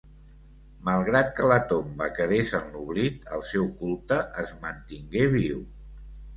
Malgrat 0.87 1.29
que 1.39 1.49
la 1.51 1.57
tomba 1.73 2.07
quedés 2.15 2.55
en 2.61 2.73
l'oblit, 2.77 3.21
el 3.37 3.47
seu 3.53 3.71
culte 3.85 4.21
es 4.47 4.57
mantingué 4.67 5.31
viu. 5.39 5.65